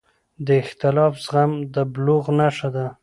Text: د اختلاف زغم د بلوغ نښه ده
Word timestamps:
د 0.45 0.47
اختلاف 0.63 1.13
زغم 1.25 1.51
د 1.73 1.75
بلوغ 1.93 2.25
نښه 2.39 2.69
ده 2.75 2.85